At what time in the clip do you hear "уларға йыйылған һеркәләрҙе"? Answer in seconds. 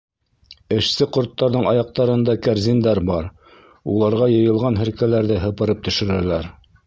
3.95-5.41